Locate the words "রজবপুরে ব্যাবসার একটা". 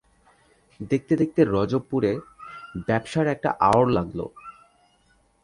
1.45-3.49